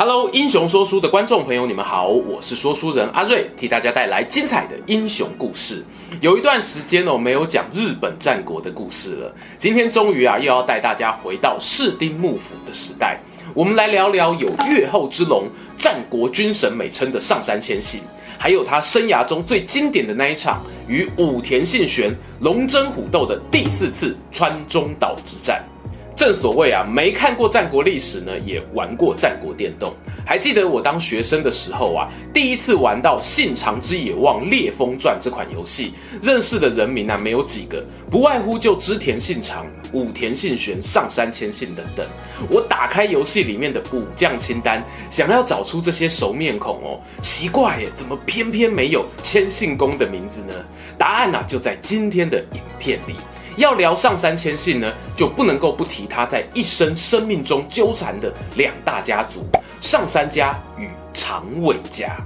[0.00, 5.84] Hello，英雄说书的观众朋友，你们好，我是说书人阿瑞，替大家带来精彩的英雄故事。
[6.20, 13.18] 有一段时间哦，没有讲日本战国的故事了，今天终于啊，又要带大家回到室町幕府的时代，
[13.52, 18.00] 我们来聊聊有“越后之龙”、战国军神美称的上杉谦信，
[18.38, 25.60] 还有他生涯中最经典的那一场与武田信玄龙争虎斗的第四次川中岛之战。
[26.18, 29.94] 正所谓啊，没看过战国历史呢，也玩过战国电动。
[30.26, 42.04] 还记得我当学生的时候啊，第一次玩到《信长之野望烈风传》这款游戏，认识的人名啊没有几个，不外乎就织田信长、武田信玄、上杉谦信等等。
[42.50, 50.54] 我打开游戏里面的武将清单，想要找出这些熟面孔哦，奇怪耶，怎么偏偏没有谦信公的名字呢？
[50.98, 53.14] 答案呢、啊、就在今天的影片里。
[53.58, 59.44] 要聊上杉谦信呢，就不能够不提他在一生生命中纠缠的两大家族——
[59.82, 62.16] 上杉家与长尾家。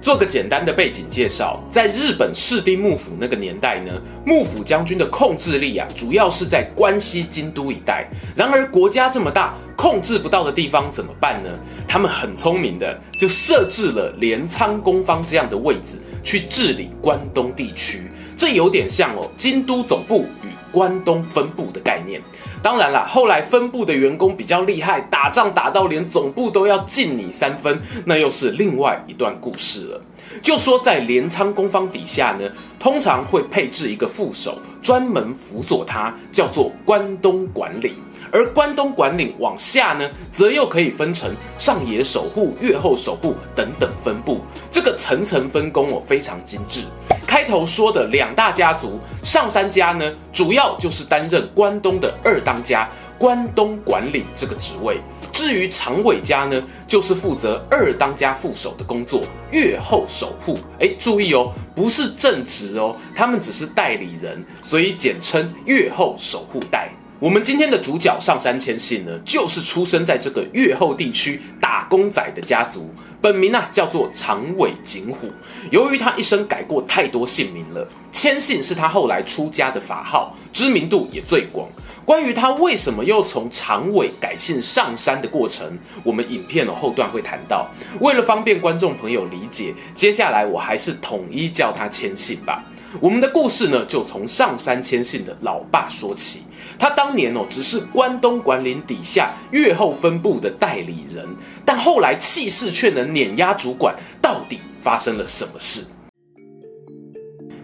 [0.00, 3.92] 做个简单的背景介绍，在日本室町幕府那个年代呢，
[4.24, 8.08] 幕府将军的控制力啊，主要是在关西京都一带。
[8.34, 11.50] 然而国家这么大，控制不到的地方怎么办呢？
[11.88, 18.02] 他们很聪明的，就设置了镰仓公方这样的位置，去治理关东地区。
[18.36, 22.20] 这有点像哦，京都总部与关东分部的概念。
[22.62, 30.00] 当然啦，后来分部的员工比较厉害，打仗打到连总部都要敬你三分，那又是另外一段故事了。
[30.42, 37.94] 就说在镰仓公方底下呢，通常会配置一个副手，专门辅佐他，叫做关东管理。
[38.36, 44.42] 而关东管领往下呢，则又可以分成上野守护、越后守护等等分部。
[44.70, 46.82] 这个层层分工哦，非常精致。
[47.26, 52.86] 开头说的两大家族，上杉家呢，主要就是担任关东的二当家，
[53.18, 55.00] 关东管领这个职位。
[55.32, 60.58] 至于长尾家呢，就是负责二当家副手的工作，越后守护。
[60.78, 66.90] 哎，注意哦，不是正职哦，他们只是代理人，所以简称越后守护代。
[67.18, 72.90] 我们今天的主角上杉谦信呢，就是出生在这个越后地区打工仔的家族，
[73.20, 75.28] 本名啊叫做长尾景虎。
[75.70, 81.68] 由于他一生改过太多姓名了，谦信是他后来出家的法号，知名度也最广。
[82.04, 87.68] 关于他为什么又从长尾改姓上山的过程，我们影片的后段会谈到。
[88.00, 92.64] 为了方便观众朋友理解，接下来我还是统一叫他谦信吧。
[93.00, 96.42] 我们的故事呢，就从上山谦信的老爸说起。
[96.78, 101.26] 他当年哦，只是关东管领底下越后分部的代理人，
[101.66, 103.94] 但后来气势却能碾压主管。
[104.22, 105.84] 到底发生了什么事？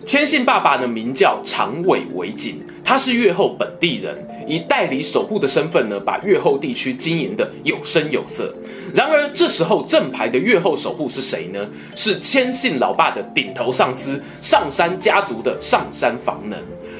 [0.04, 4.18] 谦信爸爸的名叫长尾为景，他是越后本地人，
[4.48, 8.52] 以代理守护的身份呢，把越后地区经营的有声有色。
[8.92, 11.68] 然而这时候正牌的越后守护是谁呢？
[11.94, 16.58] 是谦信老爸的顶头上司上山家族的上山房能。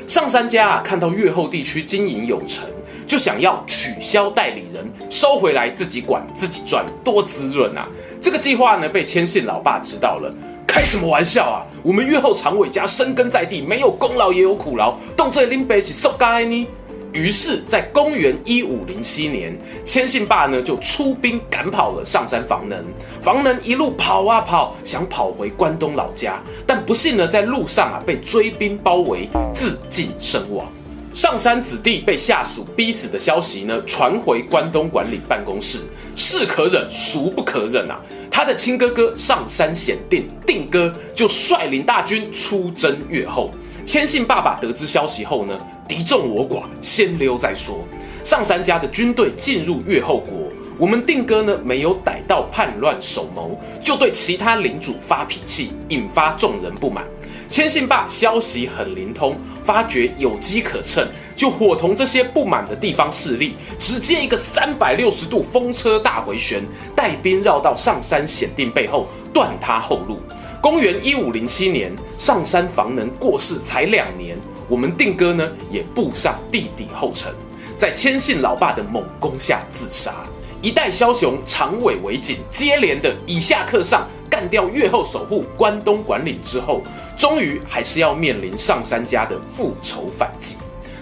[0.08, 2.68] 上山家啊，看到越后地区经营有成，
[3.12, 7.86] 就想要取消代理人，收回来自己管自己赚，多滋润啊！
[8.22, 10.34] 这个计划呢，被谦信老爸知道了。
[10.66, 11.60] 开什么玩笑啊！
[11.82, 16.66] 我们越后长尾家深耕在地，没有功劳也有苦劳，动作拎背起受该呢。
[17.12, 22.82] 于是，在公元一五零七年，谦信爸呢就出兵赶跑了上山房能。
[23.20, 30.66] 房能一路跑啊跑，想跑回关东老家，但不幸呢，在路上啊被追兵包围，自尽身亡。
[31.14, 35.78] 上山子弟被下属逼死的消息呢，传回关东管理办公室，
[36.16, 38.00] 是可忍，孰不可忍啊！
[38.30, 43.50] 他的亲哥哥上山显定，定哥就率领大军出征越后。
[43.84, 47.84] 谦信爸爸得知消息后呢，敌众我寡，先溜再说。
[48.24, 50.48] 上山家的军队进入越后国，
[50.78, 57.04] 我们定哥呢没有逮到叛乱首谋，就对其他领主发脾气，引发众人不满。
[57.53, 61.07] 谦信爸消息很灵通，发觉有机可乘，
[61.37, 66.63] 就伙同这些不满的地方势力，直接一个三百六十度风车大回旋，
[66.97, 70.19] 带兵绕到上山显定背后，断他后路。
[70.63, 74.34] 公元一五零七年，上山房能过世才两年，
[74.66, 77.31] 我们定哥呢也步上弟弟后尘，
[77.77, 80.15] 在谦信老爸的猛攻下自杀。
[80.62, 84.09] 一代枭雄长尾为景接连的以下克上。
[84.30, 86.80] 干掉越后守护关东管领之后，
[87.18, 90.56] 终于还是要面临上杉家的复仇反击。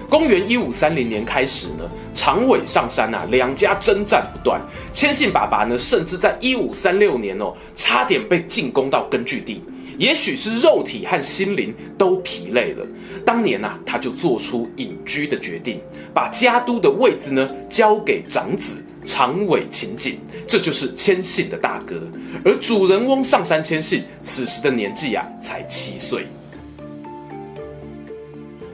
[0.08, 4.60] 公元一五三零年开始呢，长尾上杉啊两家征战不断，
[4.92, 9.62] 谦信爸爸呢甚至在一五三六年哦，差点被进攻到根据地。
[9.96, 12.84] 也许是肉体和心灵都疲累了，
[13.24, 15.80] 当年啊，他就做出隐居的决定，
[16.12, 22.00] 把家督的位子呢交给长子长尾晴景，这就是谦信的大哥。
[22.44, 26.26] 而主人翁上杉谦信此时的年纪啊才七岁。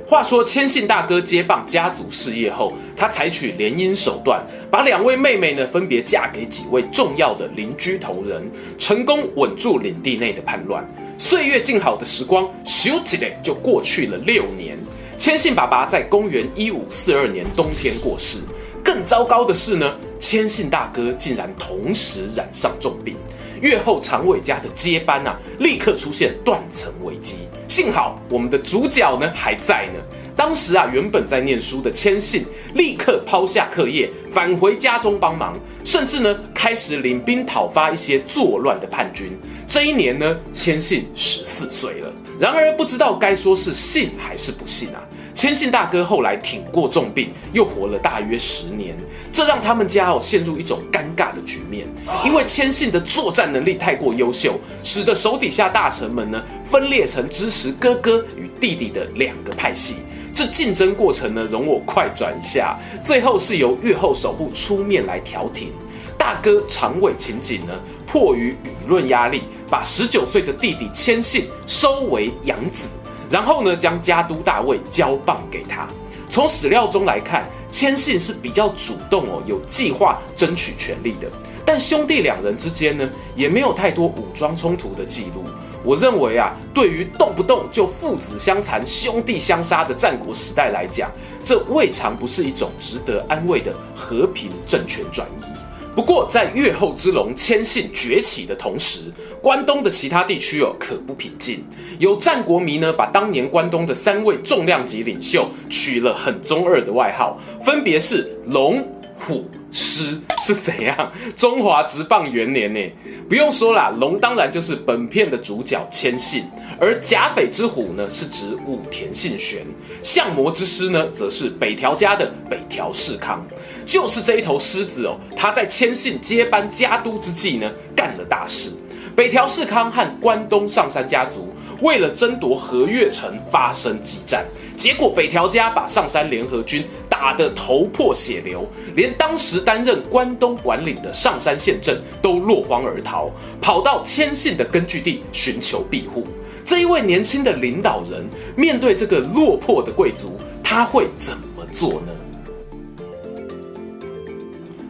[0.08, 4.40] 话说谦信大哥接棒家族事业后，他采取联姻手段，
[4.70, 10.88] 把两位妹妹呢分别嫁给几位重要的邻居头人，成功稳住领地内的叛乱。
[11.18, 14.78] 岁月静好的时光，咻几嘞就过去了六年。
[15.18, 18.38] 谦信爸爸在公元一五四二年冬天过世。
[18.86, 23.16] 更糟糕的是呢，谦信大哥竟然同时染上重病。
[23.60, 27.48] 越后长尾家的接班啊，立刻出现断层危机。
[27.66, 30.00] 幸好我们的主角呢还在呢。
[30.36, 32.44] 当时啊，原本在念书的谦信
[32.74, 39.36] 立刻抛下课业，返回家中帮忙，甚至呢开始领兵讨伐一些作乱的叛军。
[39.66, 42.12] 这一年呢，谦信十四岁了。
[42.38, 45.02] 然而不知道该说是信还是不信啊。
[45.36, 48.96] 谦信大哥后来挺过重病，又活了大约十年，
[49.30, 51.86] 这让他们家哦陷入一种尴尬的局面。
[52.24, 59.96] 因为谦信的作战能力太过优秀，使得手底下大臣们呢分裂成支持哥哥与弟弟的两个派系。
[60.32, 62.78] 这竞争过程呢，容我快转一下。
[63.02, 65.70] 最后是由越后守护出面来调停。
[66.16, 67.74] 大哥长尾情景呢，
[68.06, 72.88] 迫于舆论压力，把十九岁的弟弟谦信收为养子，
[73.30, 75.86] 然后呢，将家督大位交棒给他。
[76.28, 81.28] 从史料中来看，谦信是比较主动哦，有计划争取权力的。
[81.64, 85.44] 但兄弟两人之间呢，也没有太多武装冲突的记录。
[85.82, 91.10] 我认为啊，对于动不动就父子相残、兄弟相杀的战国时代来讲，
[91.44, 95.55] 这未尝不是一种值得安慰的和平政权转移。
[95.96, 99.00] 不过，在越后之龙谦信崛起的同时，
[99.40, 101.64] 关东的其他地区哦可不平静。
[101.98, 109.48] 有战国迷呢，把当年关东的三位重量级领袖取了很中二的外号，分别是龙、虎。
[109.76, 111.12] 师是怎样？
[111.36, 112.80] 中华职棒元年呢？
[113.28, 116.44] 不用说啦，龙当然就是本片的主角谦信，
[116.80, 119.60] 而甲斐之虎呢，是指武田信玄；
[120.02, 123.46] 相模之狮呢，则是北条家的北条氏康。
[123.84, 128.70] 就是这一头狮子哦，他在谦信接班家督之际呢，干了大事。
[129.14, 134.44] 北条氏康和关东上杉家族为了争夺和越城发生激战，
[134.76, 136.84] 结果北条家把上杉联合军
[137.18, 146.26] 打得头破血流，连当时担任关东管领的上杉宪政都落荒而逃，跑到谦信的根据地寻求庇护。
[146.62, 148.22] 这一位年轻的领导人
[148.54, 152.12] 面对这个落魄的贵族，他会怎么做呢？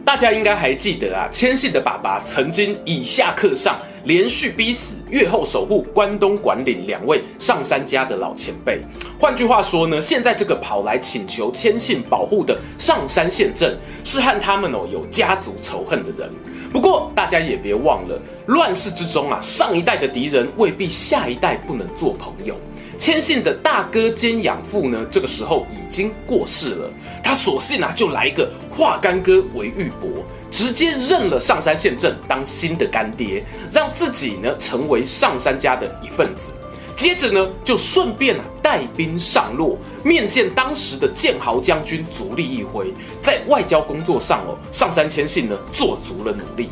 [0.03, 3.79] 大家应该还记得啊，谦信的爸爸曾经以下克上。
[4.03, 8.81] 连续逼死越后守护关东管领两位上山家的老前辈。
[9.19, 16.29] 换句话说呢，现在这个跑来请求谦信保护的上山县政，是和他们哦有家族仇恨的人。
[16.71, 22.55] 不过大家也别忘了，乱世之中啊，上一代的敌人未必下一代不能做朋友。
[22.99, 26.89] 谦信的大哥兼养父呢，这个时候已经过世了，
[27.23, 30.09] 他索性啊就来一个化干戈为玉帛，
[30.51, 36.51] 直接认了上杉宪政当新的干爹，让自己呢成为上杉家的一份子。
[36.95, 46.69] 接着呢就顺便啊带兵上洛，面见当时的建豪将军足利义辉，在外交工作上哦，上杉谦信呢做足了努力。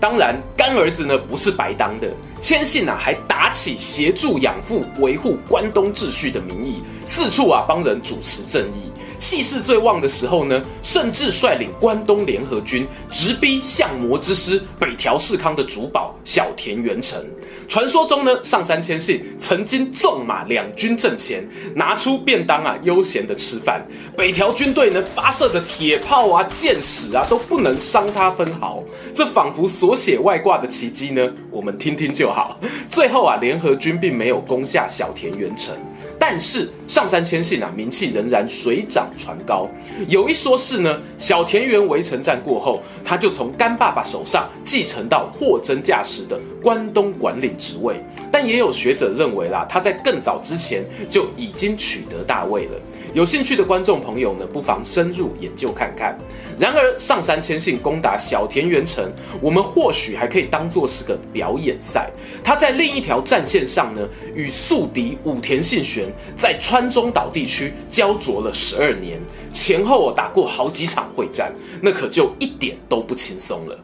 [0.00, 2.10] 当然，干儿子呢不是白当的。
[2.40, 8.90] 谦信啊，还打起协助养父维护关东秩序的名义，四处啊帮人主持正义。
[9.22, 17.24] 气势最旺的时候呢，甚至率领关东联合军直逼相模之师北条氏康的主堡小田原城。
[17.68, 23.86] 传说中呢，上杉谦信曾经纵马两军阵前，拿出便当啊，悠闲的吃饭。
[24.16, 28.82] 北条军队呢发射的铁炮啊、箭矢啊，都不能伤他分毫。
[29.14, 32.58] 这仿佛所写外挂的奇迹呢，我们听听就好。
[32.90, 35.76] 最后啊，联合军并没有攻下小田原城。
[36.24, 39.68] 但是上杉谦信啊，名气仍然水涨船高。
[40.06, 47.96] 有一说是呢，小田园围城战过后，他就从干爸爸手上继承到货真价实的关东管理职位。
[48.30, 52.80] 但也有学者认为啦，他在更早之前就已经取得大位了。
[53.14, 56.16] 有兴趣的观众朋友呢，不妨深入研究看看。
[56.58, 62.10] 然而，上杉谦信攻打小田原城，我们或许还可以当做是个表演赛。
[62.42, 69.20] 他在另一条战线上呢，与宿敌武田信玄在川中岛地区焦灼了十二年，
[69.52, 71.52] 前后打过好几场会战，
[71.82, 73.78] 那可就一点都不轻松了。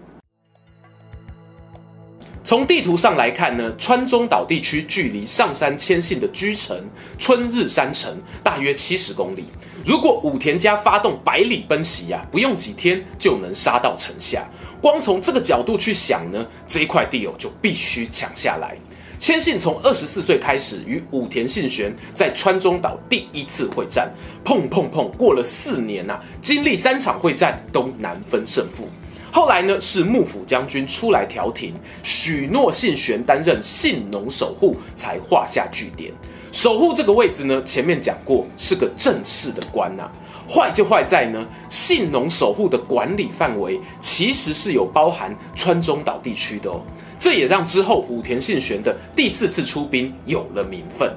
[2.49, 6.83] 从地图上来看呢，川中岛地区距离上杉谦信的居城
[7.19, 9.45] 春日山城大约七十公里。
[9.85, 14.49] 如果武田家发动百里奔袭呀，不用几天就能杀到城下。
[14.81, 18.75] 光从这个角度去想呢，这一块地哦就必须抢下来。
[19.19, 24.11] 谦信从二十四岁开始与武田信玄在川中岛第一次会战，
[24.43, 28.89] 砰砰砰，过了四年呐、啊，经历三场会战都难分胜负。
[29.31, 36.13] 后来呢，是幕府将军出来调停，许诺信玄担任信浓守护，才画下句点。
[36.51, 40.11] 守护这个位置呢，前面讲过是个正式的官呐、
[40.49, 46.81] 坏就坏在呢，信浓守护的管理范围其实是有包含川中岛地区的哦。
[47.21, 51.13] 这也让之后武田信玄的第四次出兵有了名分。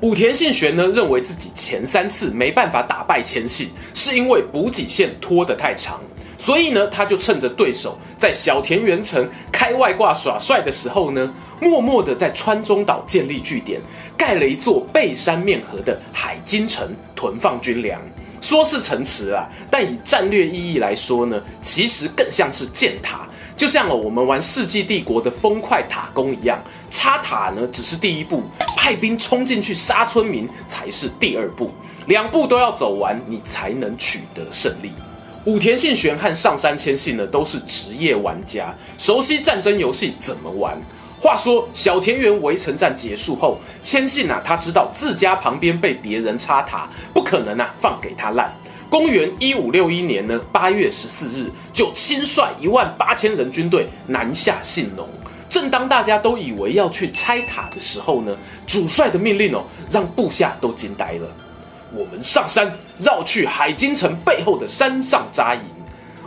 [0.00, 6.00] 武田信玄呢，认为自己前三次没办法打败千信，是因为补给线拖得太长。
[6.42, 13.80] 所以呢，他就趁着对手在小田原城开外挂耍帅的时候呢，默默地在川中岛建立据点，
[14.18, 18.02] 盖了一座背山面河的海津城，囤放军粮。
[18.40, 23.20] 说是城池啊，但以战略意义来说呢，其实更像是建塔。
[23.56, 28.42] 就像哦，我们玩《世纪帝国》的方块塔攻一样，插塔呢只是第一步，
[28.76, 31.70] 派兵冲进去杀村民才是第二步，
[32.06, 34.90] 两步都要走完，你才能取得胜利。
[35.44, 40.80] 武田信玄和上杉谦信呢，都是职业玩家，熟悉战争游戏怎么玩。
[41.20, 48.54] 话说小田原围城战结束后，谦信啊，他知道自家旁边被别人插塔，不可能啊放给他烂。
[48.88, 55.08] 公元一五六一年呢，八月十四日，就亲率一万八千人军队南下信浓。
[55.48, 61.28] 正当大家都以为要去拆塔的时候呢，主帅的命令哦，让部下都惊呆了。
[61.94, 65.60] 我们上山，绕去海津城背后的山上扎营。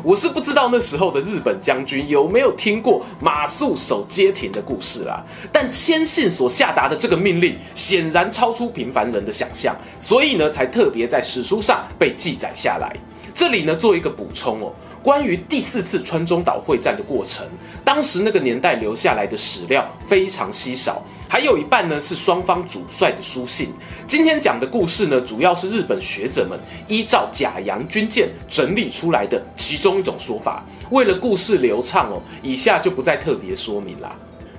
[0.03, 5.23] 我是不知道那时候的日本将军有没有听过马谡守街亭的故事啦。
[5.51, 12.95] 但谦信所下达的这个命令，显然超出平凡人的想象，所以呢，才特别在史书上被记载下来。
[13.35, 14.71] 这里呢，做一个补充哦。
[15.03, 17.45] 关于第四次川中岛会战的过程，
[17.83, 23.73] 当时那个年代留下来的史料非常稀少，还有一半呢是双方主帅的书信。
[24.07, 30.63] 今天讲的故事呢，主要是日本学者们依照甲洋军舰整理出来的其中一种说法。
[30.89, 34.15] 为了故事流畅哦，以下就不再特别说明啦。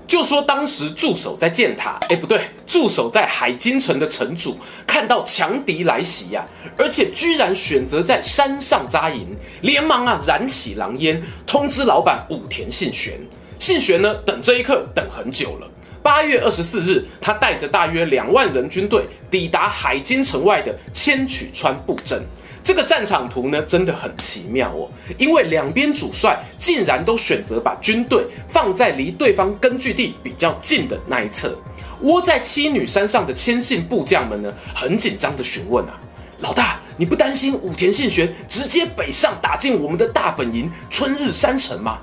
[0.06, 6.46] 就说当时驻守在建塔，哎，不对，驻守在海津城的城主看到强敌来袭呀、
[6.78, 13.18] 而且居然选择在山上扎营，连忙啊燃起狼烟，通知老板武田信玄。
[13.58, 15.68] 信玄呢，等这一刻等很久了。
[16.02, 22.22] 八月二十四日，他带着大约两万人军队抵达海津城外的千曲川布阵。
[22.66, 31.56] 这个战场图呢，真的很奇妙哦，因为两边主帅竟然都选择把军队放在离对方根据地比较近的那一侧。
[32.00, 35.94] 窝在七女山上的千信部将们呢，很紧张地询问啊
[36.42, 42.00] ：“老大，你不担心武田信玄直接北上打进我们的大本营春日山城吗？”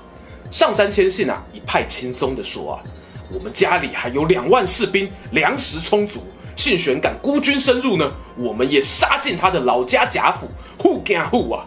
[0.50, 2.80] 上山千信啊，一派轻松地说啊
[3.30, 11.64] ：“我们家里还有两万士兵，粮食充足。”信玄敢孤军深入呢，我们也杀进他的老家贾府，护家护啊！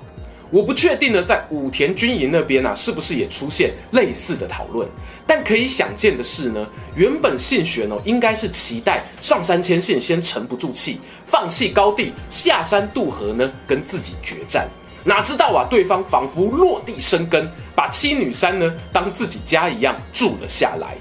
[0.49, 4.87] 我不确定呢，在武田军营那边啊，是不是也出现类似的讨论？
[5.25, 6.65] 但可以想见的是呢，
[6.95, 14.65] 原本信玄哦，应该是期待上杉谦信先沉不住气，放弃高地，下山渡河呢，跟自己决战。
[15.03, 20.95] 哪知道啊，对方仿佛落地生根，把七女山呢当自己家一样住了下来。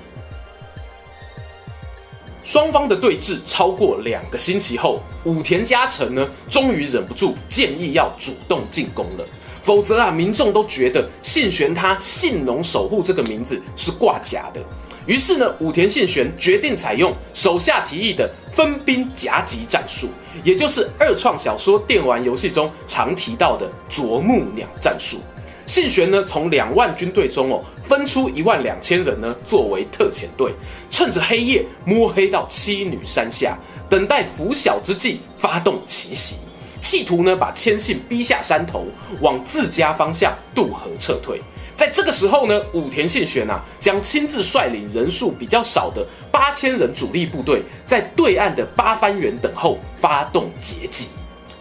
[2.46, 9.26] 双方的对峙超过两个星期后，武田家臣呢，终于忍不住建议要主动进攻了。
[9.64, 14.60] 否则啊，民众都觉得信玄他信浓守护这个名字是挂假的。
[15.06, 20.06] 于是呢，武田信玄决定采用手下提议的分兵夹击战术，
[20.44, 25.18] 也就是二创小说电玩游戏中常提到的啄木鸟战术。
[25.66, 30.52] 信玄呢，从两万军队中哦，分出一万两千人呢，作为特遣队，
[30.96, 33.54] 趁着黑夜摸黑到七女山下，
[33.86, 36.36] 等待拂晓之际发动奇袭，
[36.80, 38.86] 企图呢把谦信逼下山头，
[39.20, 41.38] 往自家方向渡河撤退。
[41.76, 51.08] 在这个时候呢，武田信玄啊，将亲自率领人数比较少的八千人主力部队，在对岸的八幡原等候，发动截击。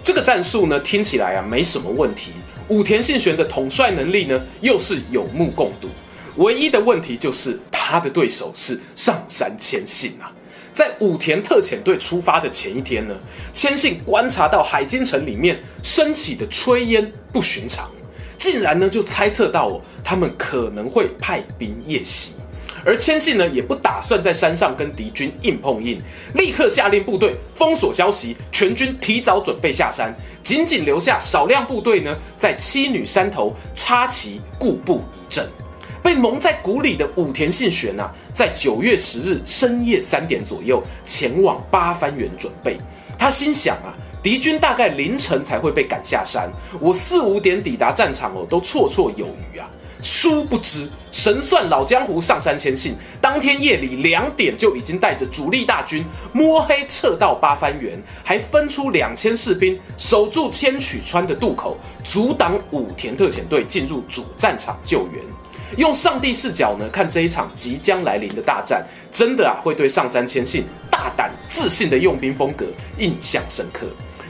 [0.02, 2.32] 这个战术呢，听起来啊没什么问题。
[2.70, 5.90] 武田信玄的统帅能力呢，又是有目共睹。
[6.38, 10.34] 唯一的问题就是他的对手是上杉谦信啊。
[10.74, 13.16] 在武田特遣队出发的前一天呢，
[13.54, 17.90] 谦信观察到海津城里面升起的炊烟不寻常，
[18.40, 22.34] 竟然呢就猜测到哦，他们可能会派兵夜袭。
[22.84, 26.02] 而谦信呢，也不打算在山上跟敌军硬碰硬，
[26.34, 30.14] 立刻下令部队封锁消息，全军提早准备下山，
[30.44, 35.48] 仅仅留下少量部队呢，在妻女山头插旗固步一阵。
[36.06, 42.78] 被蒙在鼓里的武田信玄啊，在九月十日深夜三点左右前往八幡原准备。
[43.18, 43.90] 他心想啊，
[44.22, 46.48] 敌军大概凌晨才会被赶下山，
[46.80, 49.68] 我四五点抵达战场哦，都绰绰有余啊。
[50.00, 61.76] 殊不知，神算老江湖上山谦信，当天夜里两点就已经带着主力大军摸黑撤到八幡原，还分出两千士兵守住千曲川的渡口，
[62.08, 65.24] 阻挡武田特遣队进入主战场救援。
[65.78, 72.66] 用上帝视角呢，看这一场即将来临的大战，真的啊会对上杉谦信大胆自信的用兵风格
[72.98, 73.88] 印象深刻。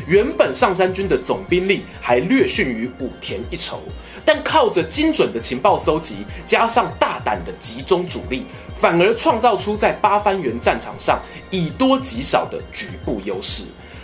[0.07, 3.81] 原本上杉军的总兵力还略逊于武田一筹，
[4.23, 8.45] 但靠着精准的情报搜集，加上大胆的集中主力，
[8.79, 13.63] 反而创造出在八幡原战场上以多击少的局部优势。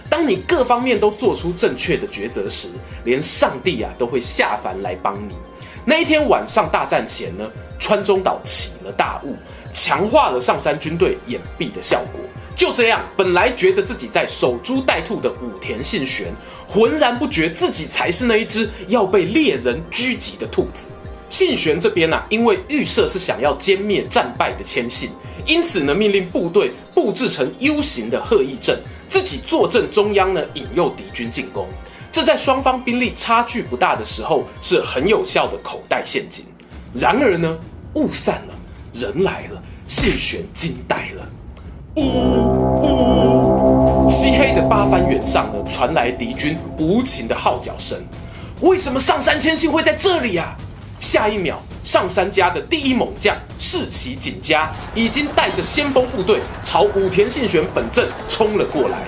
[0.09, 2.69] 当你各方面都做出正确的抉择时，
[3.03, 5.35] 连上帝啊都会下凡来帮你。
[5.83, 9.35] 那一天晚上大战前呢，川中岛起了大雾，
[9.73, 12.21] 强化了上山军队掩蔽的效果。
[12.55, 16.27] 就这样，本来觉得自己在守株待兔的武田信玄，
[16.67, 20.87] 浑然不觉自己才是那一只要被猎人狙击的兔子。
[21.29, 25.09] 信玄这边啊，因为预设是想要歼灭战败的谦信，
[25.47, 28.77] 因此呢，命令部队布置成 U 型的鹤翼阵，
[29.09, 31.67] 自己坐镇中央呢，引诱敌军进攻。
[32.11, 36.45] 这在双方兵力差距不大的时候，是很有效的口袋陷阱。
[36.93, 37.57] 然而呢，
[37.93, 38.53] 雾散了，
[38.93, 41.25] 人来了，信玄惊呆了。
[41.95, 42.03] 呜
[42.83, 47.97] 呜，漆黑的八幡原上呢，传来敌军无情的号角声。
[48.59, 50.53] 为什么上杉谦信会在这里啊？
[50.99, 58.99] 下一秒，上杉家的第一猛将士崎景家已经带着先锋部队朝武田信玄本阵冲了过来。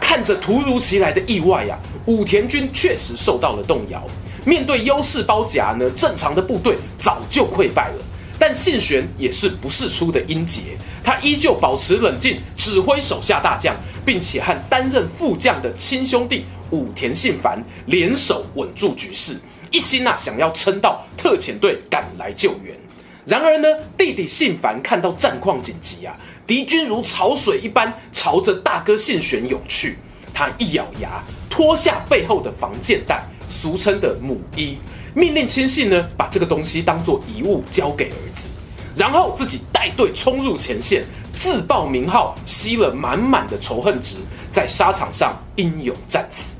[0.00, 4.02] 看着突如其来的意外呀、武田军确实受到了动摇。
[4.44, 8.04] 面对优势包夹呢，正常的部队早就溃败了。
[8.38, 10.76] 但信玄也是不世出的英杰。
[11.04, 19.36] 他依旧保持冷静，指挥手下大将，并且和担任副将的亲兄弟武田信繁联手稳住局势，
[19.70, 22.76] 一心啊想要撑到特遣队赶来救援。
[23.24, 29.98] 然而呢，弟弟信繁看到战况紧急啊，敌军如潮水一般朝着大哥信玄涌去，
[30.34, 34.78] 他一咬牙，脱下背后的防箭袋，俗称的母衣，
[35.14, 38.48] 命令亲信呢把这个东西当做遗物交给儿子。
[38.94, 44.18] 然后自己带队冲入前线，自报名号，吸了满满的仇恨值，
[44.50, 46.56] 在沙场上英勇战死。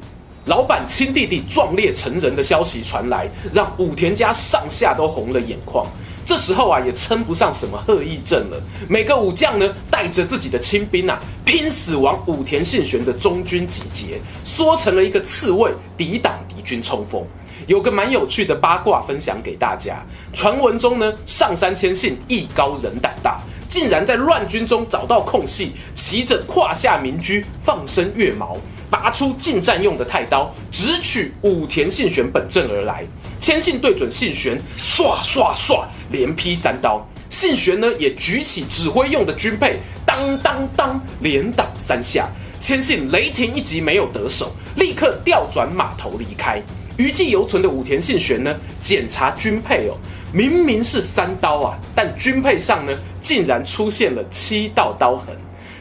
[0.46, 5.86] 老板亲弟弟壮烈成仁的消息传来，让武田家上下都红了眼眶。
[6.24, 17.24] 这时候啊，也称不上什么鹤翼阵了，每个武将呢，带着自己的亲兵啊，拼死往武田信玄的中军集结，缩成了一个刺猬，抵挡敌军冲锋。
[17.66, 20.04] 有个蛮有趣的八卦分享给大家。
[20.32, 28.56] 传闻中呢，上杉谦信艺高人胆大，竟然在乱军中找到空隙，骑着胯下名駒，放声跃矛，
[28.90, 33.04] 拔出近战用的太刀，直取武田信玄本阵而来。
[33.42, 37.04] 千信对准信玄，唰唰唰，连劈三刀。
[37.28, 42.28] 信玄呢，也举起指挥用的军配，当当当，连挡三下。
[42.60, 46.62] 千信雷霆一击没有得手，立刻调转马头离开。
[46.96, 49.96] 余悸犹存的武田信玄呢，检查军配哦，
[50.32, 55.36] 明明是三刀啊，但军配上呢，竟然出现了七道刀痕。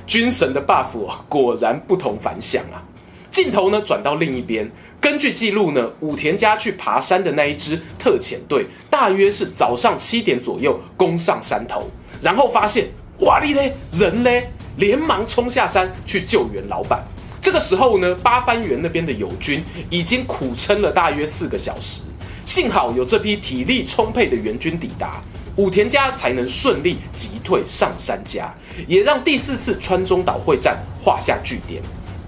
[0.07, 0.87] 军神的 buff，
[1.29, 2.81] 果然不同凡响啊！
[3.31, 11.89] 镜头呢，转到另一边，根据记录呢，武田家去爬山的那一支特遣队，大约是早上七点左右攻上山头，
[12.21, 12.89] 然后发现
[13.19, 17.01] 哇哩嘞，人嘞，连忙冲下山去救援老板。
[17.41, 22.01] 这个时候呢，八幡原那边的友军已经苦撑了大约四个小时，
[22.45, 25.23] 幸好有这批体力充沛的援军抵达，
[25.55, 28.53] 武田家才能顺利击退上山家，
[28.87, 31.81] 也让第四次川中岛会战画下句点。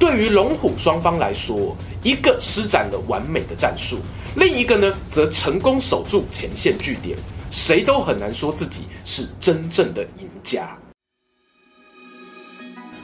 [0.03, 3.99] 对于龙虎双方来说，一个施展了完美的战术，
[4.35, 7.17] 另一个呢则成功守住前线据点，
[7.49, 10.77] 谁都很难说自己是真正的赢家。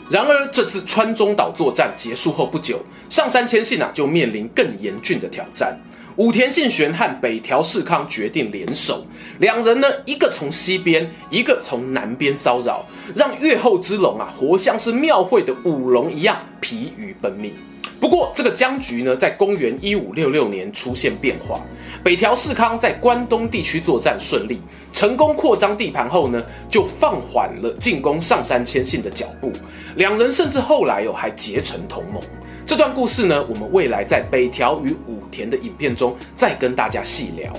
[0.09, 5.79] 然而，这次川中岛作战结束后不久，上山谦信啊就面临更严峻的挑战。
[6.19, 9.05] 武田信玄和北条氏康决定联手，
[9.39, 17.53] 两人呢一个从西边，一个从南边骚扰，让越后之龙啊活像是庙会的舞龙一样疲于奔命。
[18.01, 21.61] 不过，这个僵局呢，在公元一五六六年出现变化。
[22.03, 24.59] 北条氏康在关东地区作战顺利，
[24.91, 29.53] 成功扩张地盘后呢，就放缓了进攻上山谦信的脚步。
[29.95, 32.21] 两人甚至后来哦，还结成同盟。
[32.69, 37.51] 这段故事呢，我们未来在北条与武田的影片中再跟大家细聊。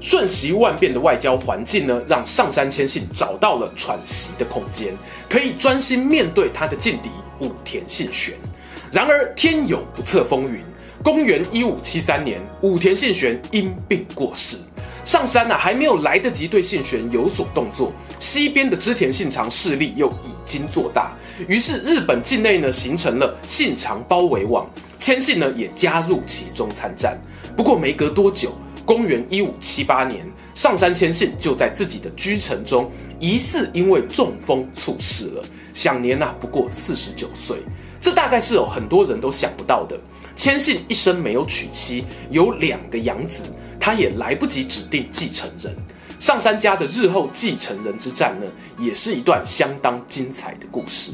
[0.00, 4.92] 瞬息万变的外交环境呢，让上杉谦信找到了喘息的空间，
[5.30, 8.34] 可以专心面对他的劲敌武田信玄。
[8.90, 10.60] 然而天有不测风云，
[11.04, 14.56] 公元一五七三年，武田信玄因病过世。
[15.04, 27.18] 上杉啊，还没有来得及对信玄有所动作，西边的织田信长势力又已经做大，于是日本境内呢形成了信长包围网，千信呢也加入其中参战。
[27.56, 28.52] 不过没隔多久，
[28.84, 37.58] 公元一五七八年，上山谦信就在自己的居城中疑似因为中风猝死了，享年啊不过四十九岁。
[38.00, 39.98] 这大概是有很多人都想不到的。
[40.36, 43.42] 千信一生没有娶妻，有两个养子，
[43.78, 45.74] 他也来不及指定继承人。
[46.18, 51.12] 上杉家的日后继承人之战呢，也是一段相当精彩的故事。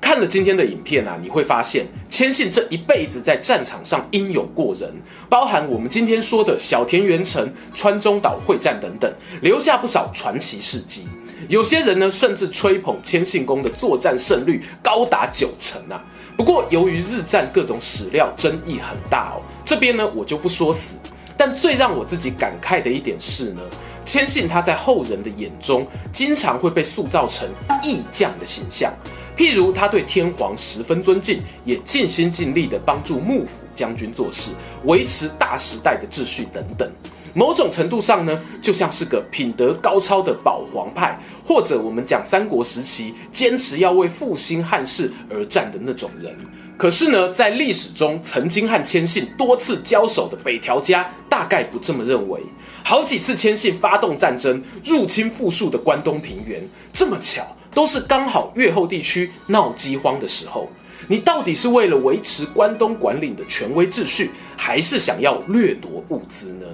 [0.00, 4.88] 看了今天的影片啊，你会发现谦信这一辈子在战场上英勇过人，
[5.28, 11.08] 包含我们今天说的小田原城、川中岛会战等等，留下不少传奇事迹。
[11.48, 16.00] 有些人呢，甚至吹捧谦信公的作战胜率高达九成啊。
[16.36, 20.96] 不过，由于日战各种史料争议很大哦，这边呢我就不说死。
[21.36, 23.60] 但最让我自己感慨的一点是呢，
[24.04, 27.48] 谦信他在后人的眼中，经常会被塑造成
[27.82, 28.92] 义将的形象。
[29.36, 34.52] 譬如他对天皇十分尊敬，也尽心尽力地帮助幕府将军做事，
[34.84, 36.90] 维持大时代的秩序等等。
[37.34, 46.34] 某种程度上呢，就像是个品德高超的保皇派，或者我们讲三国时期坚持要为复兴汉室而战的那种人。
[46.76, 52.40] 可是呢，在历史中曾经和谦信多次交手的北条家，大概不这么认为。
[52.84, 56.62] 好几次谦信发动战争入侵富庶的关东平原，
[56.92, 60.68] 这么巧都是刚好越后地区闹饥荒的时候。
[61.08, 66.66] 你到底是为了维持关东管领的权威秩序，还是想要掠夺物资呢？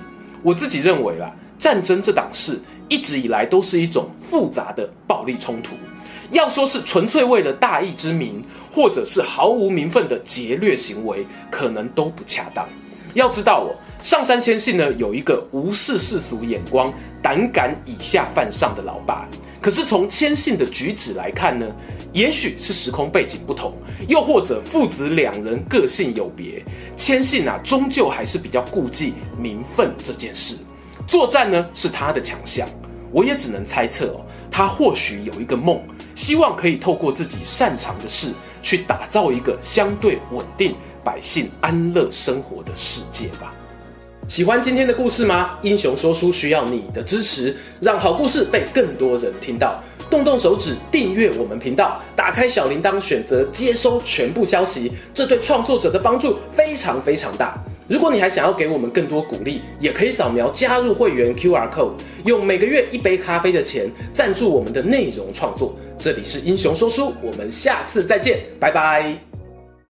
[0.43, 5.77] 我自己认为啦，战争这档事一直以来都是一种复杂的暴力冲突。
[6.33, 12.67] 要说是纯粹为了大义之名，或者是毫无名分的劫掠行为，可能都不恰当。
[13.15, 16.93] 要知道哦，上杉谦信呢有一个无视世俗眼光、
[17.23, 19.29] 胆敢以下犯上的老爸。
[19.61, 21.67] 可是从谦信的举止来看呢，
[22.13, 23.75] 也许是时空背景不同，
[24.09, 26.65] 又或者父子两人个性有别，
[26.97, 30.57] 谦信啊终究还是比较顾忌名分这件事。
[31.07, 32.67] 作战呢是他的强项，
[33.13, 35.81] 我也只能猜测哦，他或许有一个梦，
[36.15, 43.55] 希望可以透过自己擅长的事，去打造一个相对稳定、百姓安乐生活的世界吧。
[44.29, 45.59] 喜欢今天的故事吗？
[45.63, 49.83] 英雄说书需要你的支持，让好故事被更多人听到。
[50.09, 57.59] 动动手指订阅我们频道，打开小铃铛，选择接收全部消息，这对创作者的帮助非常非常大。
[57.89, 61.93] 如果你还想要给我们更多鼓励，也可以扫描加入会员 QR code，
[62.25, 65.75] 用每个月一杯咖啡的钱赞助我们的内容创作。
[66.03, 69.32] 这里是英雄说书，我们下次再见，拜拜。